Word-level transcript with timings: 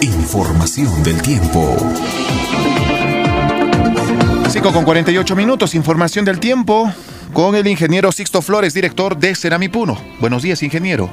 Información 0.00 1.02
del 1.02 1.20
tiempo. 1.22 1.76
5 4.48 4.72
con 4.72 4.84
48 4.84 5.36
minutos, 5.36 5.74
información 5.74 6.24
del 6.24 6.40
tiempo 6.40 6.92
con 7.32 7.56
el 7.56 7.66
ingeniero 7.66 8.12
Sixto 8.12 8.40
Flores, 8.40 8.74
director 8.74 9.16
de 9.16 9.34
Ceramipuno. 9.34 9.98
Buenos 10.20 10.42
días, 10.42 10.62
ingeniero. 10.62 11.10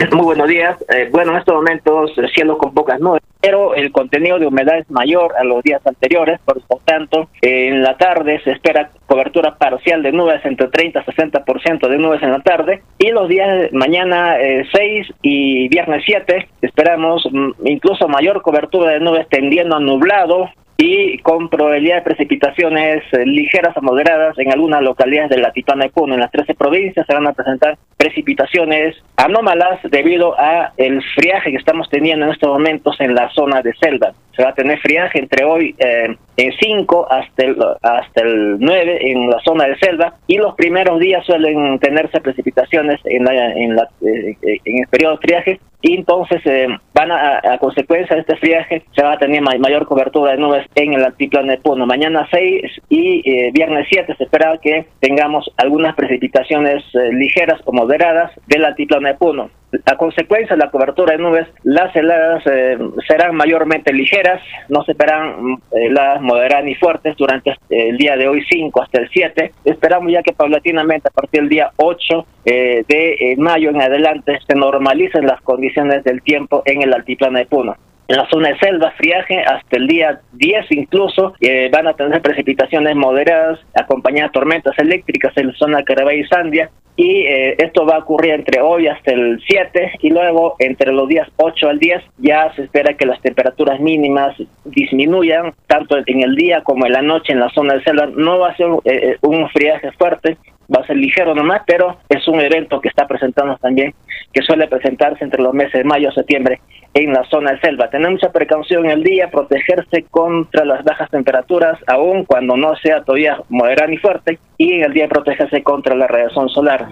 Muy 0.12 0.24
buenos 0.24 0.48
días. 0.48 0.76
Eh, 0.88 1.08
bueno, 1.10 1.32
en 1.32 1.38
estos 1.38 1.54
momentos 1.54 2.12
cielo 2.34 2.56
con 2.56 2.72
pocas 2.72 3.00
nubes, 3.00 3.22
pero 3.40 3.74
el 3.74 3.92
contenido 3.92 4.38
de 4.38 4.46
humedad 4.46 4.78
es 4.78 4.90
mayor 4.90 5.34
a 5.36 5.44
los 5.44 5.62
días 5.62 5.86
anteriores, 5.86 6.40
por 6.44 6.56
lo 6.56 6.80
tanto, 6.84 7.28
en 7.42 7.82
la 7.82 7.96
tarde 7.98 8.40
se 8.42 8.52
espera 8.52 8.90
cobertura 9.06 9.56
parcial 9.56 10.02
de 10.02 10.12
nubes 10.12 10.42
entre 10.44 10.68
30 10.68 11.00
y 11.00 11.10
60% 11.10 11.88
de 11.88 11.98
nubes 11.98 12.22
en 12.22 12.32
la 12.32 12.40
tarde, 12.40 12.82
y 12.98 13.10
los 13.10 13.28
días 13.28 13.72
mañana 13.72 14.36
6 14.38 14.70
eh, 14.74 15.14
y 15.22 15.68
viernes 15.68 16.02
7 16.06 16.48
esperamos 16.62 17.26
mm, 17.30 17.66
incluso 17.66 18.08
mayor 18.08 18.40
cobertura 18.42 18.92
de 18.92 19.00
nubes 19.00 19.28
tendiendo 19.28 19.76
a 19.76 19.80
nublado 19.80 20.48
y 20.82 21.18
con 21.18 21.50
probabilidad 21.50 21.96
de 21.96 22.02
precipitaciones 22.02 23.02
eh, 23.12 23.26
ligeras 23.26 23.76
a 23.76 23.82
moderadas 23.82 24.38
en 24.38 24.50
algunas 24.50 24.80
localidades 24.80 25.28
de 25.28 25.36
la 25.36 25.52
Titana 25.52 25.84
y 25.84 25.90
Puno. 25.90 26.14
En 26.14 26.20
las 26.20 26.30
13 26.30 26.54
provincias 26.54 27.06
se 27.06 27.12
van 27.12 27.26
a 27.26 27.34
presentar 27.34 27.76
precipitaciones 27.98 28.96
anómalas 29.16 29.78
debido 29.90 30.34
a 30.40 30.72
el 30.78 31.02
friaje 31.14 31.50
que 31.50 31.58
estamos 31.58 31.90
teniendo 31.90 32.24
en 32.24 32.32
estos 32.32 32.48
momentos 32.48 32.98
en 33.00 33.14
la 33.14 33.28
zona 33.30 33.60
de 33.60 33.74
selva. 33.74 34.14
Se 34.34 34.42
va 34.42 34.50
a 34.50 34.54
tener 34.54 34.78
friaje 34.78 35.18
entre 35.18 35.44
hoy 35.44 35.74
eh, 35.78 36.16
5 36.58 37.06
hasta 37.10 37.44
el, 37.44 37.56
hasta 37.82 38.22
el 38.22 38.58
9 38.58 38.98
en 39.10 39.30
la 39.30 39.40
zona 39.40 39.66
de 39.66 39.78
selva 39.78 40.14
y 40.26 40.36
los 40.36 40.54
primeros 40.54 40.98
días 41.00 41.24
suelen 41.24 41.78
tenerse 41.78 42.20
precipitaciones 42.20 43.00
en, 43.04 43.24
la, 43.24 43.52
en, 43.52 43.76
la, 43.76 43.88
eh, 44.02 44.36
en 44.64 44.78
el 44.78 44.88
periodo 44.88 45.16
de 45.16 45.26
friaje 45.26 45.60
y 45.82 45.94
entonces 45.96 46.40
eh, 46.44 46.68
van 46.94 47.10
a, 47.10 47.58
consecuencia 47.58 48.14
de 48.14 48.22
este 48.22 48.36
friaje 48.36 48.82
se 48.94 49.02
va 49.02 49.12
a 49.12 49.18
tener 49.18 49.42
mayor 49.42 49.86
cobertura 49.86 50.32
de 50.32 50.38
nubes 50.38 50.66
en 50.74 50.92
el 50.92 51.04
altiplano 51.04 51.50
de 51.50 51.58
Puno. 51.58 51.86
Mañana 51.86 52.28
6 52.30 52.62
y 52.90 53.22
eh, 53.24 53.50
viernes 53.52 53.86
7 53.90 54.14
se 54.16 54.24
espera 54.24 54.58
que 54.62 54.86
tengamos 55.00 55.50
algunas 55.56 55.94
precipitaciones 55.94 56.84
ligeras 57.12 57.60
o 57.64 57.72
moderadas 57.72 58.32
del 58.46 58.64
altiplano 58.64 59.08
de 59.08 59.14
Puno. 59.14 59.50
A 59.86 59.96
consecuencia 59.96 60.56
de 60.56 60.64
la 60.64 60.70
cobertura 60.70 61.12
de 61.12 61.22
nubes, 61.22 61.46
las 61.62 61.94
heladas 61.94 62.42
eh, 62.46 62.76
serán 63.06 63.36
mayormente 63.36 63.92
ligeras, 63.92 64.40
no 64.68 64.82
se 64.84 64.92
esperan 64.92 65.58
heladas 65.70 66.20
moderadas 66.22 66.64
ni 66.64 66.74
fuertes 66.74 67.16
durante 67.16 67.56
el 67.68 67.96
día 67.96 68.16
de 68.16 68.28
hoy 68.28 68.42
5 68.50 68.82
hasta 68.82 69.00
el 69.00 69.08
7. 69.10 69.52
Esperamos 69.64 70.12
ya 70.12 70.22
que 70.22 70.32
paulatinamente 70.32 71.08
a 71.08 71.12
partir 71.12 71.42
del 71.42 71.48
día 71.48 71.70
8 71.76 72.26
de 72.44 73.34
mayo 73.38 73.70
en 73.70 73.80
adelante 73.80 74.38
se 74.46 74.54
normalicen 74.56 75.26
las 75.26 75.40
condiciones 75.42 76.02
del 76.02 76.22
tiempo 76.22 76.62
en 76.64 76.82
el 76.82 76.92
altiplano 76.92 77.38
de 77.38 77.46
Puno 77.46 77.76
en 78.10 78.16
la 78.16 78.28
zona 78.28 78.48
de 78.48 78.58
selva, 78.58 78.92
friaje, 78.96 79.40
hasta 79.40 79.76
el 79.76 79.86
día 79.86 80.20
10 80.32 80.66
incluso, 80.70 81.32
eh, 81.40 81.70
van 81.72 81.86
a 81.86 81.94
tener 81.94 82.20
precipitaciones 82.20 82.96
moderadas 82.96 83.60
acompañadas 83.72 84.32
de 84.32 84.40
tormentas 84.40 84.76
eléctricas 84.78 85.32
en 85.36 85.46
la 85.46 85.52
zona 85.54 85.78
de 85.78 85.84
Carabay 85.84 86.18
y 86.18 86.24
Sandia, 86.24 86.70
y 86.96 87.22
eh, 87.22 87.54
esto 87.58 87.86
va 87.86 87.94
a 87.94 87.98
ocurrir 88.00 88.32
entre 88.32 88.60
hoy 88.60 88.88
hasta 88.88 89.12
el 89.12 89.40
7 89.46 89.92
y 90.00 90.10
luego 90.10 90.56
entre 90.58 90.92
los 90.92 91.08
días 91.08 91.28
8 91.36 91.68
al 91.68 91.78
10 91.78 92.02
ya 92.18 92.52
se 92.56 92.64
espera 92.64 92.94
que 92.94 93.06
las 93.06 93.22
temperaturas 93.22 93.78
mínimas 93.78 94.36
disminuyan 94.64 95.54
tanto 95.68 95.96
en 96.04 96.20
el 96.20 96.34
día 96.34 96.62
como 96.62 96.86
en 96.86 96.92
la 96.92 97.02
noche 97.02 97.32
en 97.32 97.40
la 97.40 97.48
zona 97.50 97.74
de 97.74 97.84
selva. 97.84 98.06
No 98.06 98.40
va 98.40 98.48
a 98.50 98.56
ser 98.56 98.66
eh, 98.84 99.16
un 99.22 99.48
friaje 99.50 99.92
fuerte, 99.92 100.36
va 100.68 100.82
a 100.82 100.86
ser 100.86 100.96
ligero 100.96 101.32
nomás, 101.32 101.62
pero 101.64 101.98
es 102.08 102.26
un 102.26 102.40
evento 102.40 102.80
que 102.80 102.88
está 102.88 103.06
presentando 103.06 103.56
también, 103.58 103.94
que 104.32 104.42
suele 104.42 104.66
presentarse 104.66 105.22
entre 105.22 105.42
los 105.42 105.54
meses 105.54 105.74
de 105.74 105.84
mayo 105.84 106.10
y 106.10 106.14
septiembre 106.14 106.60
en 106.94 107.12
la 107.12 107.24
zona 107.24 107.52
de 107.52 107.60
selva. 107.60 107.90
Tener 107.90 108.10
mucha 108.10 108.32
precaución 108.32 108.86
el 108.86 109.02
día, 109.02 109.30
protegerse 109.30 110.04
contra 110.10 110.64
las 110.64 110.82
bajas 110.84 111.10
temperaturas, 111.10 111.78
aun 111.86 112.24
cuando 112.24 112.56
no 112.56 112.74
sea 112.76 113.02
todavía 113.02 113.38
moderada 113.48 113.88
ni 113.88 113.96
fuerte, 113.98 114.38
y 114.58 114.74
en 114.74 114.84
el 114.84 114.92
día 114.92 115.08
protegerse 115.08 115.62
contra 115.62 115.94
la 115.94 116.06
radiación 116.06 116.48
solar. 116.48 116.88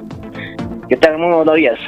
Que 0.88 0.96
tengan 0.96 1.20
muy 1.20 1.34
buenos 1.34 1.54
días. 1.54 1.78